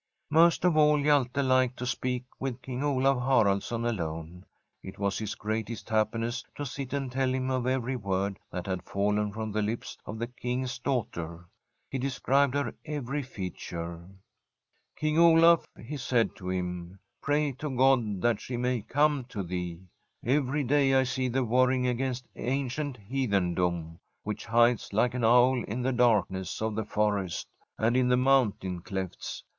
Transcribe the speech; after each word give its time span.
Most 0.31 0.65
of 0.65 0.75
all 0.75 0.97
Hjalte 0.97 1.43
liked 1.47 1.77
to 1.77 1.85
speak 1.85 2.23
with 2.39 2.63
King 2.63 2.83
Olaf 2.83 3.17
Haraldsson 3.19 3.85
alone. 3.85 4.47
It 4.81 4.97
was 4.97 5.19
his 5.19 5.35
greatest 5.35 5.91
happiness 5.91 6.43
to 6.57 6.65
sit 6.65 6.91
and 6.93 7.11
tell 7.11 7.31
him 7.31 7.51
of 7.51 7.67
every 7.67 7.95
word 7.95 8.39
that 8.49 8.65
had 8.65 8.81
fallen 8.81 9.31
from 9.31 9.51
the 9.51 9.61
lips 9.61 9.99
of 10.07 10.17
the 10.17 10.25
King's 10.25 10.79
daughter. 10.79 11.45
He 11.87 11.99
de 11.99 12.09
scribed 12.09 12.55
her 12.55 12.73
every 12.83 13.21
feature. 13.21 13.97
[x84l 13.97 14.05
ASTRID' 14.07 14.19
King 14.97 15.19
Olaf/ 15.19 15.67
he 15.83 15.97
said 15.97 16.35
to 16.37 16.49
him,' 16.49 16.97
pray 17.21 17.51
to 17.59 17.69
God 17.69 18.23
that 18.23 18.41
she 18.41 18.57
may 18.57 18.81
come 18.81 19.25
to 19.25 19.43
thee. 19.43 19.81
Every 20.25 20.63
day 20.63 20.95
I 20.95 21.03
sec 21.03 21.31
thee 21.33 21.41
warring 21.41 21.85
against 21.85 22.27
ancient 22.35 22.97
heathendom 22.97 23.99
which 24.23 24.47
hides 24.47 24.93
like 24.93 25.13
an 25.13 25.23
owl 25.23 25.63
in 25.65 25.83
the 25.83 25.93
darkness 25.93 26.59
of 26.59 26.73
the 26.73 26.85
forest, 26.85 27.47
and 27.77 27.95
in 27.95 28.07
the 28.07 28.17
mountain 28.17 28.81
clefts. 28.81 29.43